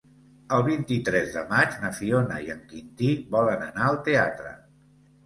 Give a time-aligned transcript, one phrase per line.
[0.55, 4.57] El vint-i-tres de maig na Fiona i en Quintí volen anar al teatre.